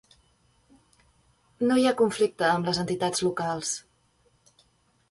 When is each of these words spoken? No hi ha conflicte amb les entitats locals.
No 1.67 1.77
hi 1.81 1.85
ha 1.91 1.95
conflicte 2.01 2.49
amb 2.55 2.71
les 2.71 2.81
entitats 2.87 3.23
locals. 3.29 3.79